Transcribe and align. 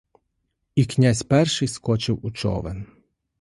І 0.75 0.85
князь 0.85 1.23
перший 1.23 1.67
скочив 1.67 2.19
у 2.25 2.31
човен. 2.31 2.85